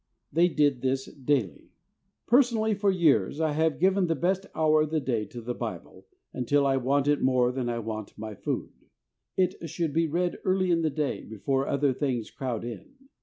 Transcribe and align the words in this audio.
They 0.33 0.47
did 0.49 0.81
this 0.81 1.05
daily. 1.05 1.73
Personally, 2.25 2.73
for 2.73 2.89
years 2.89 3.39
I 3.39 3.51
have 3.51 3.77
given 3.79 4.07
the 4.07 4.15
best 4.15 4.47
hour 4.55 4.81
of 4.81 4.89
the 4.89 4.99
day 4.99 5.25
to 5.25 5.41
the 5.41 5.53
Bible, 5.53 6.07
until 6.33 6.65
I 6.65 6.77
want 6.77 7.07
it 7.07 7.21
more 7.21 7.51
than 7.51 7.69
I 7.69 7.77
want 7.77 8.17
my 8.17 8.33
food. 8.33 8.71
It 9.37 9.69
should 9.69 9.93
be 9.93 10.07
read 10.07 10.39
early 10.43 10.71
in 10.71 10.81
the 10.81 10.89
day, 10.89 11.23
before 11.23 11.67
other 11.67 11.93
things 11.93 12.31
crowd 12.31 12.65
in. 12.65 12.95